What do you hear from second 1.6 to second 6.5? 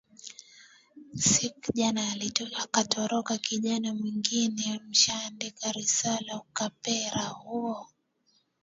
jana akatoroka kijana mwingine mshaandika risala